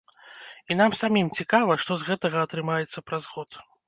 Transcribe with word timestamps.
І 0.71 0.77
нам 0.79 0.95
самім 1.01 1.27
цікава, 1.43 1.75
што 1.83 1.97
з 1.99 2.07
гэтага 2.07 2.41
атрымаецца 2.47 3.05
праз 3.11 3.29
год. 3.35 3.61